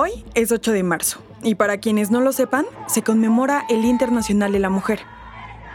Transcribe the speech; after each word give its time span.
Hoy 0.00 0.24
es 0.34 0.52
8 0.52 0.70
de 0.70 0.84
marzo 0.84 1.20
y 1.42 1.56
para 1.56 1.78
quienes 1.78 2.12
no 2.12 2.20
lo 2.20 2.30
sepan, 2.32 2.66
se 2.86 3.02
conmemora 3.02 3.64
el 3.68 3.84
Internacional 3.84 4.52
de 4.52 4.60
la 4.60 4.70
Mujer. 4.70 5.00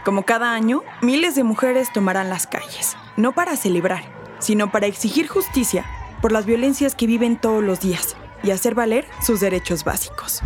Como 0.02 0.22
cada 0.22 0.54
año, 0.54 0.82
miles 1.02 1.34
de 1.34 1.44
mujeres 1.44 1.92
tomarán 1.92 2.30
las 2.30 2.46
calles, 2.46 2.96
no 3.18 3.34
para 3.34 3.54
celebrar, 3.54 4.02
sino 4.38 4.72
para 4.72 4.86
exigir 4.86 5.28
justicia 5.28 5.84
por 6.22 6.32
las 6.32 6.46
violencias 6.46 6.94
que 6.94 7.06
viven 7.06 7.38
todos 7.38 7.62
los 7.62 7.80
días 7.80 8.16
y 8.42 8.50
hacer 8.50 8.74
valer 8.74 9.04
sus 9.20 9.40
derechos 9.40 9.84
básicos. 9.84 10.40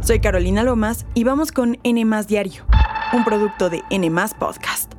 Soy 0.00 0.18
Carolina 0.18 0.64
Lomas 0.64 1.06
y 1.14 1.22
vamos 1.22 1.52
con 1.52 1.78
N 1.84 2.04
Diario, 2.26 2.64
un 3.12 3.22
producto 3.22 3.70
de 3.70 3.84
N 3.90 4.10
Podcast. 4.40 4.91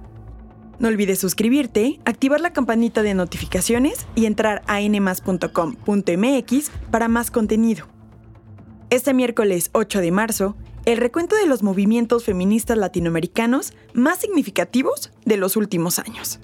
No 0.84 0.89
olvides 0.89 1.18
suscribirte, 1.18 2.02
activar 2.04 2.41
la 2.41 2.52
campanita 2.52 3.04
de 3.04 3.13
notificaciones 3.13 4.05
y 4.16 4.25
entrar 4.25 4.63
a 4.67 4.81
nmas.com.mx 4.81 6.71
para 6.91 7.08
más 7.08 7.31
contenido. 7.31 7.88
Este 8.89 9.13
miércoles 9.13 9.70
8 9.72 10.02
de 10.02 10.11
marzo, 10.11 10.58
el 10.84 10.98
recuento 10.98 11.38
de 11.38 11.45
los 11.45 11.63
movimientos 11.63 12.25
feministas 12.25 12.77
latinoamericanos 12.77 13.72
más 13.94 14.20
significativos 14.20 15.13
de 15.23 15.38
los 15.38 15.55
últimos 15.55 15.99
años. 15.99 16.41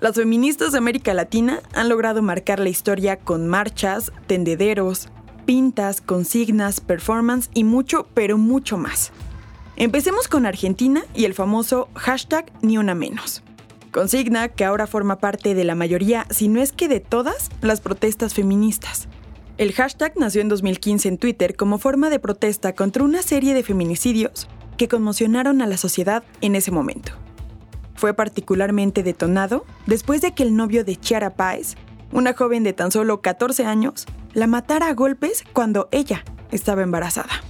Las 0.00 0.14
feministas 0.14 0.72
de 0.72 0.78
América 0.78 1.12
Latina 1.12 1.60
han 1.74 1.90
logrado 1.90 2.22
marcar 2.22 2.60
la 2.60 2.70
historia 2.70 3.18
con 3.18 3.48
marchas, 3.48 4.12
tendederos, 4.26 5.10
pintas, 5.44 6.00
consignas, 6.00 6.80
performance 6.80 7.50
y 7.52 7.64
mucho, 7.64 8.06
pero 8.14 8.38
mucho 8.38 8.78
más. 8.78 9.12
Empecemos 9.76 10.26
con 10.26 10.46
Argentina 10.46 11.04
y 11.14 11.26
el 11.26 11.34
famoso 11.34 11.90
hashtag 11.94 12.50
Ni 12.62 12.78
una 12.78 12.94
menos. 12.94 13.42
Consigna 13.92 14.48
que 14.48 14.64
ahora 14.64 14.86
forma 14.86 15.18
parte 15.18 15.54
de 15.54 15.64
la 15.64 15.74
mayoría, 15.74 16.26
si 16.30 16.48
no 16.48 16.60
es 16.60 16.72
que 16.72 16.88
de 16.88 17.00
todas, 17.00 17.50
las 17.62 17.80
protestas 17.80 18.34
feministas. 18.34 19.08
El 19.56 19.72
hashtag 19.72 20.12
nació 20.16 20.40
en 20.40 20.48
2015 20.48 21.08
en 21.08 21.18
Twitter 21.18 21.56
como 21.56 21.78
forma 21.78 22.10
de 22.10 22.20
protesta 22.20 22.74
contra 22.74 23.02
una 23.02 23.22
serie 23.22 23.54
de 23.54 23.62
feminicidios 23.62 24.48
que 24.76 24.88
conmocionaron 24.88 25.62
a 25.62 25.66
la 25.66 25.76
sociedad 25.76 26.22
en 26.40 26.54
ese 26.54 26.70
momento 26.70 27.12
fue 27.98 28.14
particularmente 28.14 29.02
detonado 29.02 29.66
después 29.86 30.22
de 30.22 30.32
que 30.32 30.44
el 30.44 30.56
novio 30.56 30.84
de 30.84 30.96
Chiara 30.96 31.34
Páez, 31.34 31.74
una 32.12 32.32
joven 32.32 32.62
de 32.62 32.72
tan 32.72 32.90
solo 32.92 33.20
14 33.20 33.66
años, 33.66 34.06
la 34.32 34.46
matara 34.46 34.88
a 34.88 34.94
golpes 34.94 35.44
cuando 35.52 35.88
ella 35.90 36.24
estaba 36.50 36.82
embarazada. 36.82 37.47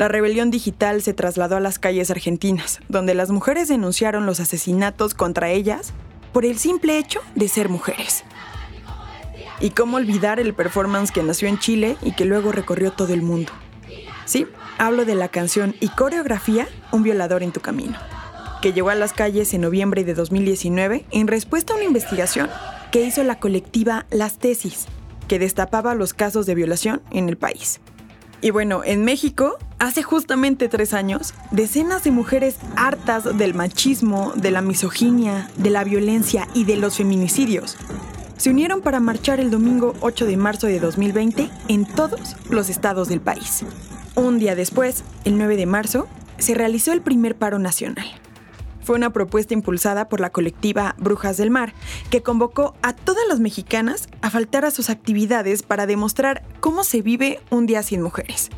La 0.00 0.08
rebelión 0.08 0.50
digital 0.50 1.02
se 1.02 1.12
trasladó 1.12 1.58
a 1.58 1.60
las 1.60 1.78
calles 1.78 2.10
argentinas, 2.10 2.80
donde 2.88 3.12
las 3.12 3.30
mujeres 3.30 3.68
denunciaron 3.68 4.24
los 4.24 4.40
asesinatos 4.40 5.12
contra 5.12 5.50
ellas 5.50 5.92
por 6.32 6.46
el 6.46 6.56
simple 6.56 6.96
hecho 6.96 7.20
de 7.34 7.48
ser 7.48 7.68
mujeres. 7.68 8.24
Y 9.60 9.68
cómo 9.68 9.98
olvidar 9.98 10.40
el 10.40 10.54
performance 10.54 11.12
que 11.12 11.22
nació 11.22 11.48
en 11.48 11.58
Chile 11.58 11.98
y 12.00 12.12
que 12.12 12.24
luego 12.24 12.50
recorrió 12.50 12.92
todo 12.92 13.12
el 13.12 13.20
mundo. 13.20 13.52
Sí, 14.24 14.46
hablo 14.78 15.04
de 15.04 15.16
la 15.16 15.28
canción 15.28 15.76
y 15.80 15.88
coreografía 15.88 16.66
Un 16.92 17.02
violador 17.02 17.42
en 17.42 17.52
tu 17.52 17.60
camino 17.60 17.98
que 18.62 18.72
llegó 18.72 18.88
a 18.88 18.94
las 18.94 19.12
calles 19.12 19.52
en 19.52 19.60
noviembre 19.60 20.04
de 20.04 20.14
2019 20.14 21.04
en 21.10 21.26
respuesta 21.26 21.74
a 21.74 21.76
una 21.76 21.84
investigación 21.84 22.48
que 22.90 23.02
hizo 23.02 23.22
la 23.22 23.38
colectiva 23.38 24.06
Las 24.10 24.38
Tesis, 24.38 24.86
que 25.28 25.38
destapaba 25.38 25.94
los 25.94 26.14
casos 26.14 26.46
de 26.46 26.54
violación 26.54 27.02
en 27.10 27.28
el 27.28 27.36
país. 27.36 27.80
Y 28.40 28.50
bueno, 28.50 28.82
en 28.82 29.04
México, 29.04 29.58
hace 29.80 30.04
justamente 30.04 30.68
tres 30.68 30.94
años, 30.94 31.34
decenas 31.50 32.04
de 32.04 32.12
mujeres 32.12 32.56
hartas 32.76 33.36
del 33.36 33.54
machismo, 33.54 34.32
de 34.36 34.52
la 34.52 34.62
misoginia, 34.62 35.50
de 35.56 35.70
la 35.70 35.82
violencia 35.82 36.46
y 36.54 36.64
de 36.64 36.76
los 36.76 36.96
feminicidios 36.96 37.76
se 38.36 38.48
unieron 38.48 38.80
para 38.80 39.00
marchar 39.00 39.38
el 39.38 39.50
domingo 39.50 39.92
8 40.00 40.24
de 40.24 40.38
marzo 40.38 40.66
de 40.66 40.80
2020 40.80 41.50
en 41.68 41.84
todos 41.84 42.36
los 42.48 42.70
estados 42.70 43.10
del 43.10 43.20
país. 43.20 43.66
Un 44.14 44.38
día 44.38 44.54
después, 44.54 45.04
el 45.26 45.36
9 45.36 45.58
de 45.58 45.66
marzo, 45.66 46.08
se 46.38 46.54
realizó 46.54 46.94
el 46.94 47.02
primer 47.02 47.36
paro 47.36 47.58
nacional 47.58 48.06
fue 48.82 48.96
una 48.96 49.12
propuesta 49.12 49.54
impulsada 49.54 50.08
por 50.08 50.18
la 50.18 50.30
colectiva 50.30 50.96
Brujas 50.98 51.36
del 51.36 51.50
Mar, 51.50 51.74
que 52.10 52.22
convocó 52.22 52.74
a 52.82 52.92
todas 52.92 53.22
las 53.28 53.38
mexicanas 53.38 54.08
a 54.20 54.30
faltar 54.30 54.64
a 54.64 54.72
sus 54.72 54.90
actividades 54.90 55.62
para 55.62 55.86
demostrar 55.86 56.42
cómo 56.58 56.82
se 56.82 57.00
vive 57.00 57.38
un 57.50 57.66
día 57.66 57.84
sin 57.84 58.02
mujeres. 58.02 58.50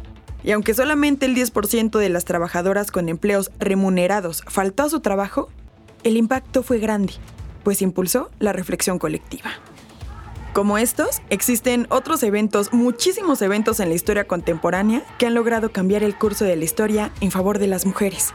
Y 0.45 0.51
aunque 0.51 0.75
solamente 0.75 1.27
el 1.27 1.37
10% 1.37 1.99
de 1.99 2.09
las 2.09 2.25
trabajadoras 2.25 2.91
con 2.91 3.09
empleos 3.09 3.51
remunerados 3.59 4.43
faltó 4.47 4.85
a 4.85 4.89
su 4.89 5.01
trabajo, 5.01 5.49
el 6.05 6.17
impacto 6.17 6.63
fue 6.63 6.79
grande, 6.79 7.15
pues 7.63 7.83
impulsó 7.83 8.31
la 8.39 8.53
reflexión 8.53 8.99
colectiva. 8.99 9.51
Como 10.53 10.77
estos, 10.77 11.23
existen 11.31 11.87
otros 11.89 12.23
eventos, 12.23 12.75
muchísimos 12.75 13.41
eventos 13.41 13.81
en 13.81 13.89
la 13.89 13.95
historia 13.95 14.27
contemporánea 14.27 15.03
que 15.17 15.27
han 15.27 15.35
logrado 15.35 15.73
cambiar 15.73 16.03
el 16.03 16.15
curso 16.15 16.45
de 16.45 16.57
la 16.57 16.65
historia 16.65 17.11
en 17.21 17.31
favor 17.31 17.59
de 17.59 17.69
las 17.69 17.87
mujeres. 17.87 18.35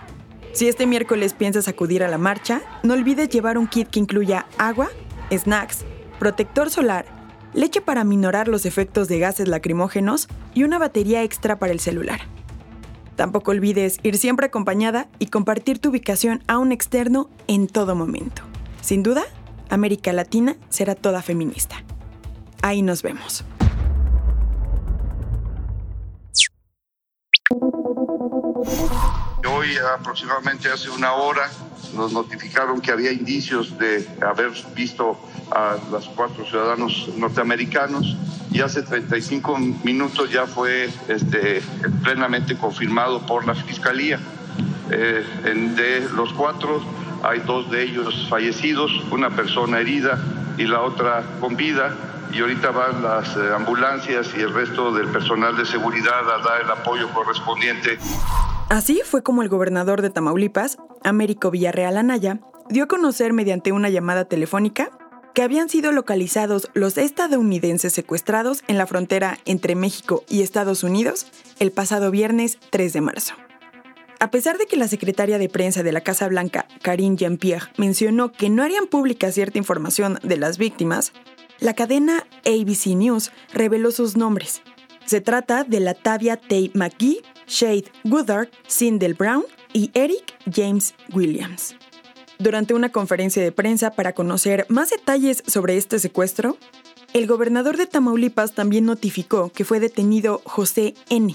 Si 0.51 0.67
este 0.67 0.87
miércoles 0.87 1.33
piensas 1.33 1.67
acudir 1.67 2.03
a 2.03 2.07
la 2.07 2.17
marcha, 2.17 2.63
no 2.81 2.95
olvides 2.95 3.29
llevar 3.29 3.59
un 3.59 3.67
kit 3.67 3.89
que 3.89 3.99
incluya 3.99 4.47
agua, 4.57 4.89
snacks, 5.31 5.85
protector 6.17 6.71
solar, 6.71 7.05
leche 7.53 7.81
para 7.81 8.03
minorar 8.03 8.47
los 8.47 8.65
efectos 8.65 9.07
de 9.07 9.19
gases 9.19 9.47
lacrimógenos 9.47 10.27
y 10.53 10.63
una 10.63 10.77
batería 10.79 11.23
extra 11.23 11.59
para 11.59 11.71
el 11.71 11.79
celular. 11.79 12.21
Tampoco 13.15 13.51
olvides 13.51 13.97
ir 14.03 14.17
siempre 14.17 14.45
acompañada 14.45 15.07
y 15.17 15.27
compartir 15.27 15.79
tu 15.79 15.89
ubicación 15.89 16.43
a 16.47 16.59
un 16.59 16.71
externo 16.71 17.29
en 17.47 17.67
todo 17.67 17.95
momento. 17.95 18.43
Sin 18.81 19.01
duda, 19.01 19.23
América 19.69 20.13
Latina 20.13 20.55
será 20.69 20.95
toda 20.95 21.21
feminista. 21.21 21.83
Ahí 22.61 22.81
nos 22.81 23.01
vemos. 23.01 23.43
Hoy, 29.49 29.77
aproximadamente 29.95 30.69
hace 30.69 30.89
una 30.89 31.13
hora, 31.13 31.49
nos 31.93 32.13
notificaron 32.13 32.81
que 32.81 32.91
había 32.91 33.11
indicios 33.11 33.77
de 33.77 34.07
haber 34.21 34.51
visto 34.75 35.17
a 35.51 35.77
los 35.91 36.07
cuatro 36.09 36.45
ciudadanos 36.45 37.09
norteamericanos 37.17 38.15
y 38.51 38.61
hace 38.61 38.81
35 38.81 39.57
minutos 39.83 40.31
ya 40.31 40.45
fue 40.45 40.89
este, 41.07 41.61
plenamente 42.03 42.57
confirmado 42.57 43.25
por 43.25 43.45
la 43.45 43.55
Fiscalía. 43.55 44.19
Eh, 44.89 45.23
de 45.75 46.07
los 46.15 46.31
cuatro 46.33 46.81
hay 47.23 47.39
dos 47.39 47.69
de 47.69 47.83
ellos 47.83 48.27
fallecidos, 48.29 48.91
una 49.11 49.29
persona 49.29 49.79
herida 49.79 50.19
y 50.57 50.63
la 50.63 50.81
otra 50.81 51.23
con 51.39 51.55
vida 51.55 51.95
y 52.31 52.39
ahorita 52.41 52.71
van 52.71 53.03
las 53.03 53.35
eh, 53.35 53.39
ambulancias 53.55 54.33
y 54.37 54.41
el 54.41 54.53
resto 54.53 54.93
del 54.93 55.07
personal 55.07 55.55
de 55.55 55.65
seguridad 55.65 56.29
a 56.29 56.39
dar 56.39 56.61
el 56.61 56.71
apoyo 56.71 57.09
correspondiente. 57.09 57.97
Así 58.69 59.01
fue 59.05 59.23
como 59.23 59.43
el 59.43 59.49
gobernador 59.49 60.01
de 60.01 60.09
Tamaulipas, 60.09 60.77
Américo 61.01 61.51
Villarreal 61.51 61.95
Anaya, 61.95 62.41
dio 62.69 62.83
a 62.83 62.87
conocer 62.87 63.31
mediante 63.31 63.71
una 63.71 63.89
llamada 63.89 64.25
telefónica 64.25 64.91
que 65.33 65.41
habían 65.41 65.69
sido 65.69 65.93
localizados 65.93 66.69
los 66.73 66.97
estadounidenses 66.97 67.93
secuestrados 67.93 68.63
en 68.67 68.77
la 68.77 68.85
frontera 68.85 69.39
entre 69.45 69.75
México 69.75 70.25
y 70.27 70.41
Estados 70.41 70.83
Unidos 70.83 71.27
el 71.59 71.71
pasado 71.71 72.11
viernes 72.11 72.57
3 72.71 72.91
de 72.91 73.01
marzo. 73.01 73.35
A 74.19 74.31
pesar 74.31 74.57
de 74.57 74.65
que 74.65 74.75
la 74.75 74.89
secretaria 74.89 75.37
de 75.37 75.47
prensa 75.47 75.81
de 75.81 75.93
la 75.93 76.01
Casa 76.01 76.27
Blanca, 76.27 76.67
Karine 76.81 77.15
Jean-Pierre, 77.15 77.67
mencionó 77.77 78.33
que 78.33 78.49
no 78.49 78.63
harían 78.63 78.87
pública 78.87 79.31
cierta 79.31 79.59
información 79.59 80.19
de 80.23 80.35
las 80.35 80.57
víctimas, 80.57 81.13
la 81.59 81.73
cadena 81.73 82.25
ABC 82.45 82.95
News 82.97 83.31
reveló 83.53 83.91
sus 83.91 84.17
nombres. 84.17 84.61
Se 85.07 85.21
trata 85.21 85.63
de 85.63 85.79
Latavia 85.79 86.35
Tay 86.35 86.69
McGee, 86.73 87.21
Shade 87.47 87.85
Woodard, 88.03 88.49
Sindel 88.67 89.13
Brown 89.13 89.45
y 89.71 89.89
Eric 89.93 90.35
James 90.53 90.95
Williams. 91.13 91.77
Durante 92.39 92.73
una 92.73 92.91
conferencia 92.91 93.41
de 93.41 93.53
prensa 93.53 93.91
para 93.91 94.11
conocer 94.11 94.65
más 94.67 94.89
detalles 94.89 95.43
sobre 95.47 95.77
este 95.77 95.99
secuestro, 95.99 96.57
el 97.13 97.25
gobernador 97.25 97.77
de 97.77 97.85
Tamaulipas 97.85 98.51
también 98.51 98.83
notificó 98.83 99.49
que 99.49 99.63
fue 99.63 99.79
detenido 99.79 100.41
José 100.43 100.93
N., 101.09 101.33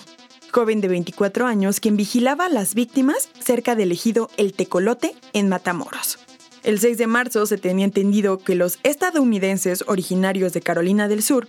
joven 0.53 0.83
de 0.83 0.89
24 0.89 1.47
años 1.47 1.81
quien 1.81 1.97
vigilaba 1.97 2.45
a 2.45 2.51
las 2.51 2.75
víctimas 2.75 3.31
cerca 3.43 3.75
del 3.75 3.93
ejido 3.93 4.29
El 4.37 4.53
Tecolote 4.53 5.15
en 5.33 5.49
Matamoros. 5.49 6.19
El 6.63 6.79
6 6.79 6.99
de 6.99 7.07
marzo 7.07 7.47
se 7.47 7.57
tenía 7.57 7.87
entendido 7.87 8.37
que 8.39 8.55
los 8.55 8.79
estadounidenses 8.83 9.83
originarios 9.87 10.53
de 10.53 10.61
Carolina 10.61 11.09
del 11.09 11.23
Sur 11.23 11.49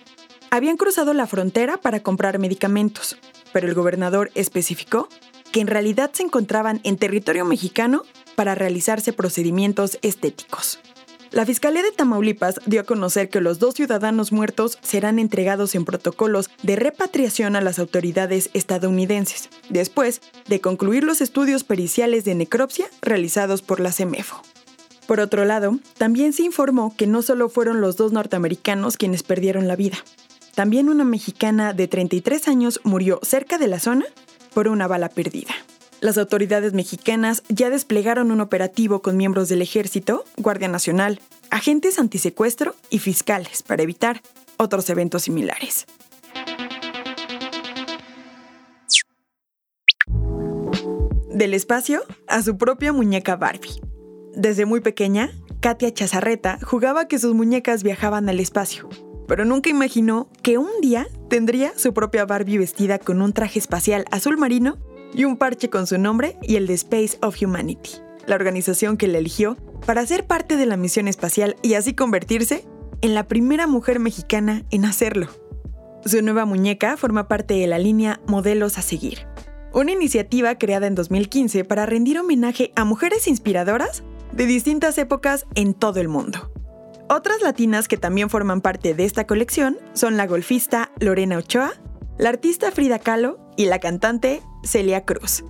habían 0.56 0.78
cruzado 0.78 1.16
la 1.16 1.26
frontera 1.26 1.78
para 1.78 2.02
comprar 2.02 2.38
medicamentos, 2.38 3.18
pero 3.54 3.68
el 3.68 3.74
gobernador 3.74 4.30
especificó 4.36 5.10
que 5.52 5.62
en 5.62 5.68
realidad 5.68 6.12
se 6.14 6.22
encontraban 6.22 6.80
en 6.84 6.98
territorio 6.98 7.44
mexicano 7.44 8.04
para 8.36 8.54
realizarse 8.54 9.14
procedimientos 9.14 9.98
estéticos. 10.04 10.80
La 11.32 11.48
Fiscalía 11.48 11.82
de 11.82 11.92
Tamaulipas 11.92 12.60
dio 12.68 12.82
a 12.82 12.84
conocer 12.84 13.30
que 13.30 13.42
los 13.42 13.58
dos 13.58 13.74
ciudadanos 13.74 14.32
muertos 14.32 14.78
serán 14.84 15.18
entregados 15.18 15.74
en 15.74 15.86
protocolos 15.86 16.52
de 16.62 16.76
repatriación 16.76 17.56
a 17.56 17.62
las 17.62 17.80
autoridades 17.80 18.52
estadounidenses, 18.54 19.50
después 19.70 20.22
de 20.48 20.62
concluir 20.62 21.04
los 21.04 21.22
estudios 21.22 21.64
periciales 21.64 22.26
de 22.26 22.36
necropsia 22.36 22.86
realizados 23.02 23.64
por 23.64 23.80
la 23.80 23.92
CEMEFO. 23.92 24.44
Por 25.08 25.20
otro 25.20 25.46
lado, 25.46 25.80
también 25.98 26.32
se 26.32 26.44
informó 26.44 26.96
que 26.96 27.08
no 27.08 27.24
solo 27.24 27.50
fueron 27.50 27.82
los 27.82 27.98
dos 27.98 28.12
norteamericanos 28.12 28.98
quienes 28.98 29.24
perdieron 29.24 29.68
la 29.68 29.76
vida. 29.76 29.98
También 30.56 30.90
una 30.90 31.04
mexicana 31.04 31.74
de 31.74 31.88
33 31.88 32.48
años 32.48 32.80
murió 32.84 33.20
cerca 33.24 33.58
de 33.58 33.68
la 33.68 33.80
zona 33.80 34.06
por 34.54 34.68
una 34.68 34.88
bala 34.88 35.10
perdida. 35.10 35.54
Las 36.00 36.18
autoridades 36.18 36.74
mexicanas 36.74 37.44
ya 37.50 37.70
desplegaron 37.70 38.30
un 38.30 38.42
operativo 38.42 39.02
con 39.02 39.18
miembros 39.18 39.50
del 39.50 39.62
ejército, 39.62 40.26
Guardia 40.38 40.68
Nacional, 40.68 41.22
agentes 41.50 41.98
antisecuestro 41.98 42.76
y 42.90 43.00
fiscales 43.00 43.64
para 43.64 43.84
evitar 43.84 44.22
otros 44.58 44.90
eventos 44.90 45.24
similares. 45.24 45.86
Del 51.30 51.56
espacio 51.56 52.04
a 52.28 52.44
su 52.44 52.58
propia 52.58 52.94
muñeca 52.94 53.36
Barbie. 53.38 53.82
Desde 54.36 54.66
muy 54.66 54.82
pequeña, 54.82 55.32
Katia 55.62 55.92
Chazarreta 55.94 56.60
jugaba 56.62 57.08
que 57.08 57.18
sus 57.18 57.34
muñecas 57.34 57.82
viajaban 57.82 58.30
al 58.30 58.40
espacio, 58.40 58.90
pero 59.28 59.46
nunca 59.46 59.70
imaginó 59.70 60.30
que 60.42 60.58
un 60.58 60.70
día 60.82 61.08
tendría 61.30 61.74
su 61.78 61.94
propia 61.94 62.26
Barbie 62.26 62.58
vestida 62.58 63.00
con 63.00 63.22
un 63.22 63.34
traje 63.34 63.60
espacial 63.60 64.06
azul 64.12 64.38
marino 64.38 64.78
y 65.14 65.26
un 65.26 65.38
parche 65.38 65.70
con 65.70 65.88
su 65.88 65.98
nombre 65.98 66.38
y 66.42 66.56
el 66.56 66.68
de 66.68 66.74
Space 66.74 67.18
of 67.22 67.42
Humanity, 67.42 67.92
la 68.26 68.36
organización 68.36 68.98
que 68.98 69.08
la 69.08 69.20
eligió 69.20 69.58
para 69.86 70.06
ser 70.06 70.26
parte 70.26 70.58
de 70.58 70.66
la 70.66 70.78
misión 70.78 71.08
espacial 71.08 71.56
y 71.62 71.74
así 71.74 71.94
convertirse 71.94 72.66
en 73.02 73.14
la 73.14 73.28
primera 73.28 73.68
mujer 73.68 74.00
mexicana 74.00 74.64
en 74.72 74.86
hacerlo. 74.86 75.28
Su 76.06 76.22
nueva 76.22 76.46
muñeca 76.46 76.98
forma 76.98 77.28
parte 77.28 77.54
de 77.54 77.68
la 77.68 77.80
línea 77.80 78.22
Modelos 78.28 78.78
a 78.78 78.82
Seguir, 78.82 79.28
una 79.74 79.92
iniciativa 79.92 80.56
creada 80.56 80.88
en 80.88 80.96
2015 80.96 81.66
para 81.66 81.86
rendir 81.86 82.20
homenaje 82.20 82.72
a 82.76 82.86
mujeres 82.86 83.28
inspiradoras 83.28 84.04
de 84.32 84.46
distintas 84.46 84.98
épocas 84.98 85.46
en 85.56 85.74
todo 85.74 86.00
el 86.00 86.08
mundo. 86.08 86.53
Otras 87.14 87.44
latinas 87.44 87.88
que 87.88 87.96
también 87.96 88.32
forman 88.32 88.60
parte 88.60 88.96
de 88.96 89.06
esta 89.06 89.28
colección 89.28 89.78
son 89.94 90.18
la 90.18 90.26
golfista 90.26 90.90
Lorena 91.00 91.38
Ochoa, 91.38 91.72
la 92.18 92.30
artista 92.30 92.72
Frida 92.72 92.98
Kahlo 92.98 93.38
y 93.56 93.66
la 93.66 93.78
cantante 93.78 94.42
Celia 94.64 95.06
Cruz. 95.06 95.44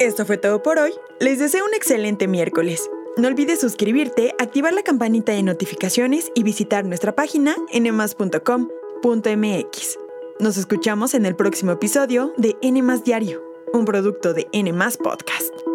Esto 0.00 0.26
fue 0.26 0.36
todo 0.36 0.62
por 0.62 0.78
hoy. 0.78 0.92
Les 1.18 1.38
deseo 1.38 1.64
un 1.64 1.72
excelente 1.72 2.28
miércoles. 2.28 2.90
No 3.16 3.26
olvides 3.26 3.60
suscribirte, 3.60 4.34
activar 4.38 4.74
la 4.74 4.82
campanita 4.82 5.32
de 5.32 5.42
notificaciones 5.42 6.30
y 6.34 6.42
visitar 6.42 6.84
nuestra 6.84 7.14
página 7.14 7.56
nmas.com.mx. 7.72 8.38
Nos 10.40 10.58
escuchamos 10.58 11.14
en 11.14 11.24
el 11.24 11.36
próximo 11.36 11.72
episodio 11.72 12.34
de 12.36 12.54
N 12.60 12.82
Diario, 13.02 13.42
un 13.72 13.86
producto 13.86 14.34
de 14.34 14.46
N 14.52 14.74
Podcast. 15.02 15.71